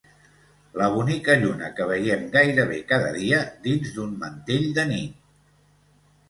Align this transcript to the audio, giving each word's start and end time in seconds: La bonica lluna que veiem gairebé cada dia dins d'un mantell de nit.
La 0.81 0.85
bonica 0.93 1.35
lluna 1.43 1.69
que 1.79 1.85
veiem 1.91 2.23
gairebé 2.37 2.79
cada 2.93 3.13
dia 3.19 3.43
dins 3.69 3.93
d'un 3.99 4.17
mantell 4.25 4.67
de 4.81 4.87
nit. 4.95 5.21